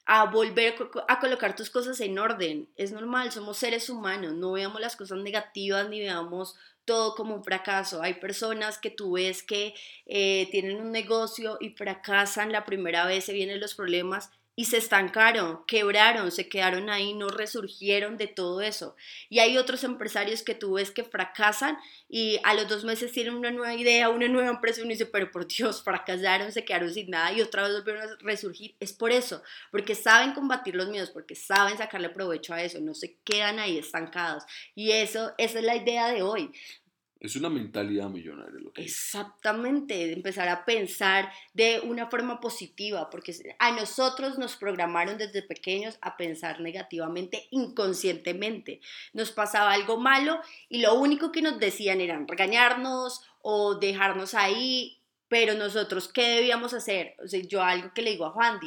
[0.07, 0.77] a volver
[1.09, 2.69] a colocar tus cosas en orden.
[2.77, 7.45] Es normal, somos seres humanos, no veamos las cosas negativas ni veamos todo como un
[7.45, 8.01] fracaso.
[8.01, 9.75] Hay personas que tú ves que
[10.07, 14.79] eh, tienen un negocio y fracasan la primera vez, se vienen los problemas y se
[14.79, 18.97] estancaron, quebraron, se quedaron ahí, no resurgieron de todo eso.
[19.29, 21.77] Y hay otros empresarios que tú ves que fracasan
[22.09, 25.05] y a los dos meses tienen una nueva idea, una nueva empresa y uno dice,
[25.05, 28.75] pero por Dios, fracasaron, se quedaron sin nada y otra vez volvieron a resurgir.
[28.81, 32.95] Es por eso, porque saben combatir los miedos, porque saben sacarle provecho a eso, no
[32.95, 34.45] se quedan ahí estancados.
[34.75, 36.51] Y eso, esa es la idea de hoy.
[37.27, 43.35] Es una mentalidad millonaria lo que Exactamente, empezar a pensar de una forma positiva, porque
[43.59, 48.81] a nosotros nos programaron desde pequeños a pensar negativamente inconscientemente.
[49.13, 55.01] Nos pasaba algo malo y lo único que nos decían era regañarnos o dejarnos ahí,
[55.27, 57.17] pero nosotros, ¿qué debíamos hacer?
[57.25, 58.61] O sea, yo algo que le digo a Juan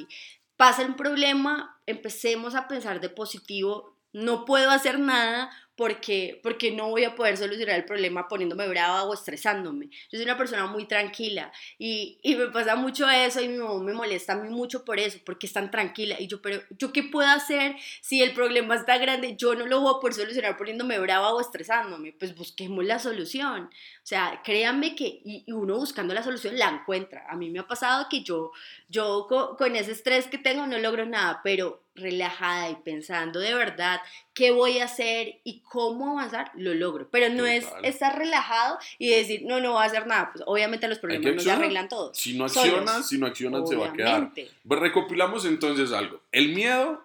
[0.57, 6.89] pasa un problema, empecemos a pensar de positivo, no puedo hacer nada porque, porque no
[6.89, 9.85] voy a poder solucionar el problema poniéndome brava o estresándome.
[10.11, 13.81] Yo soy una persona muy tranquila y, y, me pasa mucho eso y mi mamá
[13.81, 16.17] me molesta a mí mucho por eso, porque es tan tranquila.
[16.19, 19.37] Y yo, pero ¿yo qué puedo hacer si el problema está grande?
[19.37, 22.11] Yo no lo voy a poder solucionar poniéndome brava o estresándome.
[22.11, 23.69] Pues busquemos la solución.
[24.03, 27.25] O sea, créanme que y, uno buscando la solución la encuentra.
[27.29, 28.51] A mí me ha pasado que yo,
[28.89, 33.53] yo con, con ese estrés que tengo no logro nada, pero relajada y pensando de
[33.53, 34.01] verdad
[34.33, 37.09] qué voy a hacer y cómo avanzar, lo logro.
[37.11, 40.31] Pero no es estar relajado y decir, no, no voy a hacer nada.
[40.31, 42.17] Pues obviamente los problemas no se arreglan todos.
[42.17, 44.31] Si no accionas, si no accionas, se va a quedar.
[44.33, 46.21] Pues recopilamos entonces algo.
[46.31, 47.03] El miedo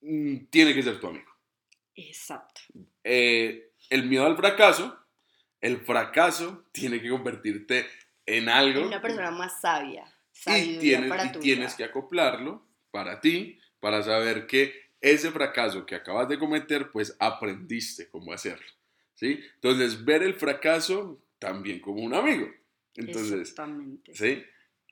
[0.00, 1.30] mm, tiene que ser tu amigo.
[1.94, 2.60] Exacto.
[3.04, 4.98] Eh, el miedo al fracaso,
[5.60, 7.86] el fracaso tiene que convertirte
[8.26, 8.80] en algo.
[8.80, 10.12] En una persona más sabia.
[10.46, 16.28] Y tienes, y tienes que acoplarlo para ti para saber que ese fracaso que acabas
[16.28, 18.66] de cometer, pues aprendiste cómo hacerlo.
[19.14, 19.38] ¿sí?
[19.54, 22.48] Entonces, ver el fracaso también como un amigo.
[22.96, 24.12] Entonces, Exactamente.
[24.12, 24.42] ¿sí?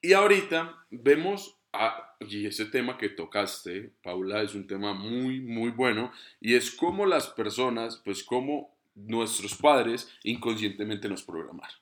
[0.01, 5.73] Y ahorita vemos, a, y ese tema que tocaste, Paula, es un tema muy, muy
[5.73, 11.75] bueno, y es cómo las personas, pues cómo nuestros padres inconscientemente nos programaron.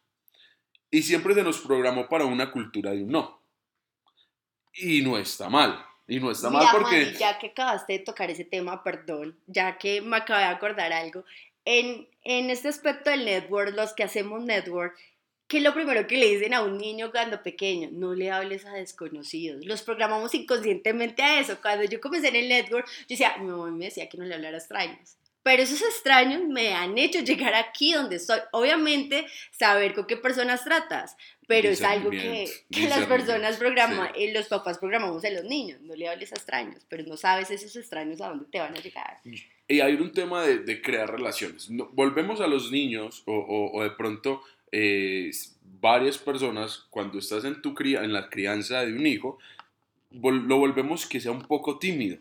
[0.91, 3.43] Y siempre se nos programó para una cultura de un no.
[4.73, 5.92] Y no está mal.
[6.13, 7.15] Y no está mal porque...
[7.19, 11.25] ya que acabaste de tocar ese tema, perdón, ya que me acabé de acordar algo,
[11.65, 14.95] en, en este aspecto del network, los que hacemos network,
[15.49, 17.89] ¿qué es lo primero que le dicen a un niño cuando pequeño?
[17.93, 19.65] No le hables a desconocidos.
[19.65, 21.57] Los programamos inconscientemente a eso.
[21.63, 24.35] Cuando yo comencé en el network, yo decía, mi mamá me decía que no le
[24.35, 25.17] hablara a extraños.
[25.43, 28.41] Pero esos extraños me han hecho llegar aquí donde estoy.
[28.53, 31.17] Obviamente, saber con qué personas tratas,
[31.53, 35.83] pero es algo que, que las personas programan, eh, los papás programamos a los niños.
[35.83, 38.81] No le hables a extraños, pero no sabes esos extraños a dónde te van a
[38.81, 39.19] llegar.
[39.69, 41.69] Y hay un tema de, de crear relaciones.
[41.93, 45.31] volvemos a los niños o, o, de pronto eh,
[45.79, 49.39] varias personas, cuando estás en, tu cría, en la crianza de un hijo,
[50.11, 52.17] lo volvemos que sea un poco tímido.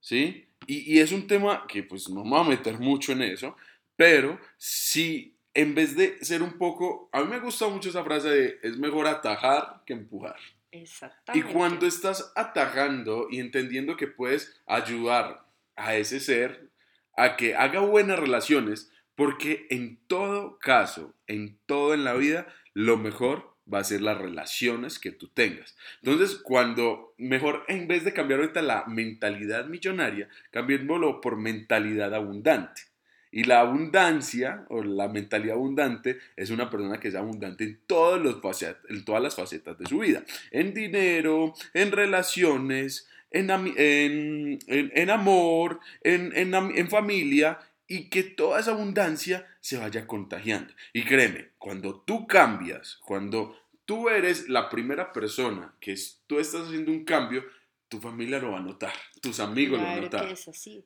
[0.00, 0.44] ¿Sí?
[0.66, 3.56] Y, y, es un tema que pues no me voy a meter mucho en eso,
[3.96, 8.28] pero si en vez de ser un poco, a mí me gusta mucho esa frase
[8.28, 10.36] de es mejor atajar que empujar.
[10.70, 11.48] Exactamente.
[11.48, 15.44] Y cuando estás atajando y entendiendo que puedes ayudar
[15.74, 16.70] a ese ser
[17.16, 22.96] a que haga buenas relaciones, porque en todo caso, en todo en la vida, lo
[22.96, 25.76] mejor va a ser las relaciones que tú tengas.
[26.04, 32.82] Entonces, cuando mejor, en vez de cambiar ahorita la mentalidad millonaria, cambiémoslo por mentalidad abundante.
[33.30, 38.20] Y la abundancia o la mentalidad abundante es una persona que es abundante en, todos
[38.20, 38.40] los
[38.88, 40.24] en todas las facetas de su vida.
[40.50, 47.58] En dinero, en relaciones, en, en, en amor, en familia
[47.88, 50.72] y que toda esa abundancia se vaya contagiando.
[50.92, 56.92] Y créeme, cuando tú cambias, cuando tú eres la primera persona que tú estás haciendo
[56.92, 57.44] un cambio,
[57.88, 60.34] tu familia lo va a notar, tus amigos lo van a notar.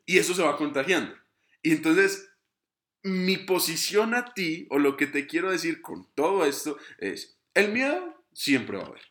[0.06, 1.12] Y eso se va contagiando.
[1.62, 2.30] Y entonces,
[3.02, 7.72] mi posición a ti, o lo que te quiero decir con todo esto, es, el
[7.72, 9.02] miedo siempre va a haber.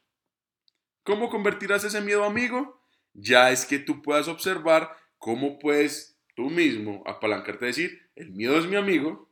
[1.04, 2.82] ¿Cómo convertirás ese miedo amigo?
[3.14, 8.66] Ya es que tú puedas observar cómo puedes tú mismo apalancarte decir, el miedo es
[8.66, 9.30] mi amigo,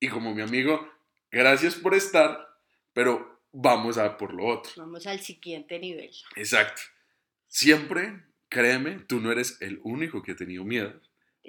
[0.00, 0.90] y como mi amigo,
[1.30, 2.58] gracias por estar,
[2.92, 4.72] pero vamos a por lo otro.
[4.76, 6.10] Vamos al siguiente nivel.
[6.34, 6.82] Exacto.
[7.46, 11.00] Siempre, créeme, tú no eres el único que ha tenido miedo.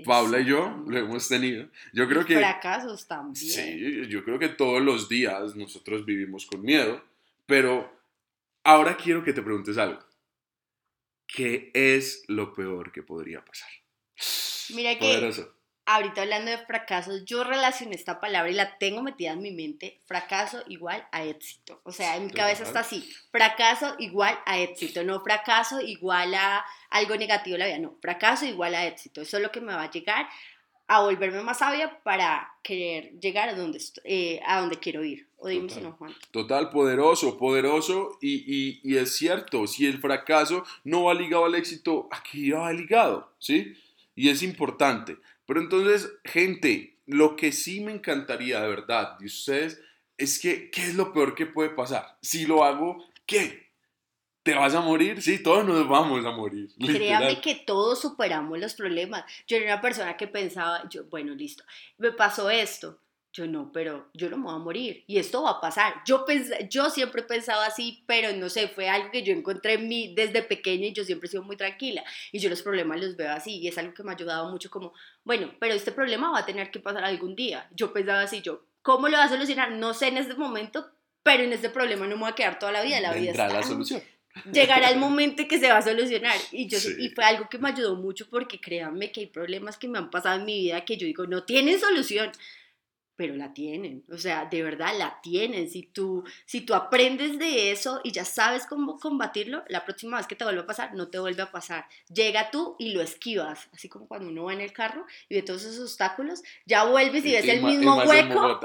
[0.05, 1.69] Paula y yo lo hemos tenido.
[1.93, 2.37] Yo creo que...
[2.37, 3.35] Fracasos también.
[3.35, 7.03] Sí, yo creo que todos los días nosotros vivimos con miedo,
[7.45, 7.93] pero
[8.63, 10.03] ahora quiero que te preguntes algo.
[11.27, 13.69] ¿Qué es lo peor que podría pasar?
[14.75, 15.33] Mira que
[15.85, 19.99] ahorita hablando de fracasos, yo relacioné esta palabra y la tengo metida en mi mente,
[20.05, 21.81] fracaso igual a éxito.
[21.83, 26.65] O sea, en mi cabeza está así, fracaso igual a éxito, no fracaso igual a
[26.89, 29.21] algo negativo en la vida, no, fracaso igual a éxito.
[29.21, 30.27] Eso es lo que me va a llegar
[30.87, 35.27] a volverme más sabia para querer llegar a donde, eh, a donde quiero ir.
[35.37, 36.13] O dime si no, Juan.
[36.31, 38.17] Total, poderoso, poderoso.
[38.21, 42.71] Y, y, y, es cierto, si el fracaso no va ligado al éxito, aquí va
[42.71, 43.73] ligado, ¿sí?
[44.15, 45.17] Y es importante.
[45.45, 49.81] Pero entonces, gente, lo que sí me encantaría de verdad de ustedes
[50.17, 52.17] es que, ¿qué es lo peor que puede pasar?
[52.21, 53.71] Si lo hago, ¿qué?
[54.43, 55.21] ¿Te vas a morir?
[55.21, 56.69] Sí, todos nos vamos a morir.
[56.77, 59.23] Créame que todos superamos los problemas.
[59.47, 61.63] Yo era una persona que pensaba, yo, bueno, listo,
[61.97, 62.99] me pasó esto.
[63.33, 65.95] Yo no, pero yo no me voy a morir y esto va a pasar.
[66.05, 66.23] Yo,
[66.69, 70.13] yo siempre he pensado así, pero no sé, fue algo que yo encontré en mí
[70.15, 73.31] desde pequeña y yo siempre he sido muy tranquila y yo los problemas los veo
[73.31, 76.39] así y es algo que me ha ayudado mucho como, bueno, pero este problema va
[76.39, 77.67] a tener que pasar algún día.
[77.75, 79.71] Yo pensaba así, yo, ¿cómo lo va a solucionar?
[79.71, 80.91] No sé en este momento,
[81.23, 83.01] pero en este problema no me voy a quedar toda la vida.
[83.01, 84.03] La vida está, la solución.
[84.51, 87.69] Llegará el momento que se va a solucionar y, yo, y fue algo que me
[87.69, 90.97] ayudó mucho porque créanme que hay problemas que me han pasado en mi vida que
[90.97, 92.31] yo digo, no tienen solución
[93.15, 95.69] pero la tienen, o sea, de verdad la tienen.
[95.69, 100.27] Si tú, si tú aprendes de eso y ya sabes cómo combatirlo, la próxima vez
[100.27, 101.85] que te vuelva a pasar, no te vuelve a pasar.
[102.13, 105.43] Llega tú y lo esquivas, así como cuando uno va en el carro y ve
[105.43, 108.59] todos esos obstáculos, ya vuelves y ves el mismo hueco,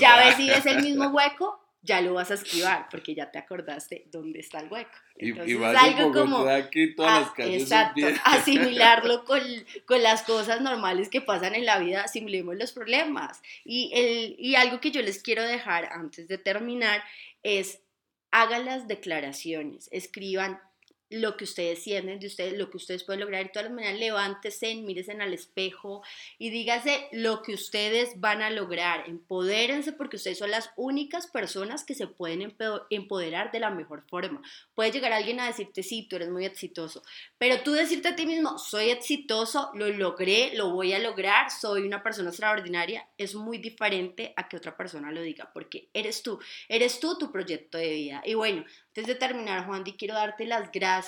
[0.00, 3.38] ya ves y ves el mismo hueco ya lo vas a esquivar porque ya te
[3.38, 4.90] acordaste dónde está el hueco.
[5.16, 6.44] Entonces, y, algo como
[6.96, 9.40] todas exacto, asimilarlo con,
[9.86, 13.40] con, las cosas normales que pasan en la vida, asimilemos los problemas.
[13.64, 17.02] Y, el, y algo que yo les quiero dejar antes de terminar
[17.42, 17.80] es
[18.30, 20.60] hagan las declaraciones, escriban
[21.10, 23.44] lo que ustedes sienten de ustedes, lo que ustedes pueden lograr.
[23.44, 26.02] Y todas maneras, levántese, mírense al espejo
[26.38, 29.08] y dígase lo que ustedes van a lograr.
[29.08, 32.54] Empodérense porque ustedes son las únicas personas que se pueden
[32.90, 34.40] empoderar de la mejor forma.
[34.74, 37.02] Puede llegar alguien a decirte, sí, tú eres muy exitoso,
[37.38, 41.82] pero tú decirte a ti mismo, soy exitoso, lo logré, lo voy a lograr, soy
[41.82, 46.38] una persona extraordinaria, es muy diferente a que otra persona lo diga, porque eres tú,
[46.68, 48.22] eres tú tu proyecto de vida.
[48.24, 50.99] Y bueno, antes de terminar, Juan, quiero darte las gracias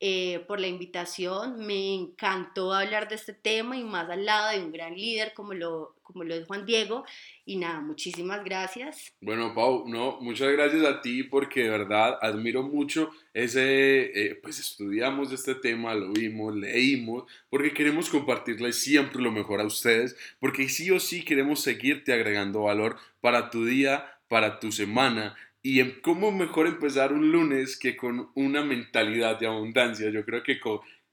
[0.00, 1.58] eh, por la invitación.
[1.66, 5.54] Me encantó hablar de este tema y más al lado de un gran líder como
[5.54, 7.04] lo, como lo es Juan Diego.
[7.44, 9.12] Y nada, muchísimas gracias.
[9.20, 14.58] Bueno, Pau, no, muchas gracias a ti porque de verdad admiro mucho ese, eh, pues
[14.58, 20.68] estudiamos este tema, lo vimos, leímos, porque queremos compartirle siempre lo mejor a ustedes, porque
[20.68, 26.00] sí o sí queremos seguirte agregando valor para tu día, para tu semana y en
[26.02, 30.10] cómo mejor empezar un lunes que con una mentalidad de abundancia.
[30.10, 30.60] Yo creo que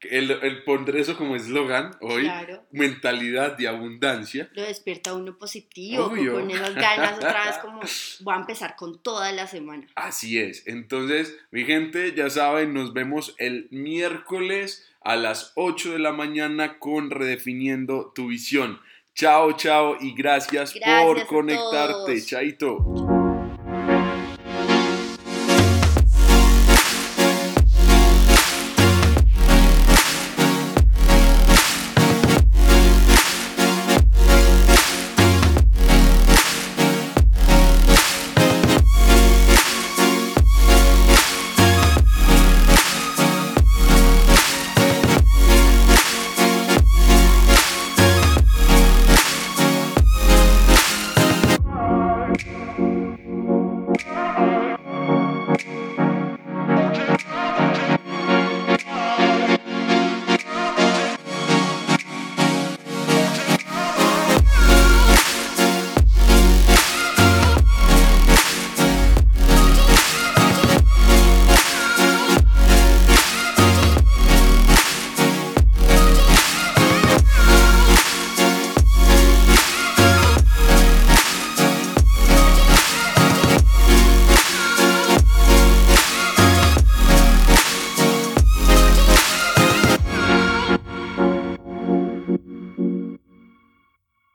[0.10, 2.30] el, el pondré eso como eslogan hoy,
[2.72, 4.50] mentalidad de abundancia.
[4.54, 7.82] Lo despierta uno positivo, con esas ganas otra vez como
[8.22, 9.88] voy a empezar con toda la semana.
[9.96, 10.68] Así es.
[10.68, 16.80] Entonces, mi gente, ya saben, nos vemos el miércoles a las 8 de la mañana
[16.80, 18.80] con Redefiniendo tu Visión.
[19.14, 22.22] Chao, chao y gracias, por conectarte.
[22.22, 23.05] Chaito.